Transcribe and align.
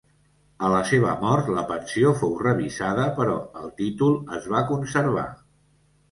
A 0.67 0.69
la 0.75 0.77
seva 0.91 1.09
mort 1.25 1.49
la 1.57 1.65
pensió 1.71 2.13
fou 2.21 2.31
revisada 2.43 3.03
però 3.19 3.35
el 3.59 3.67
títol 3.83 4.17
es 4.39 4.49
va 4.55 4.63
conservar. 4.71 5.27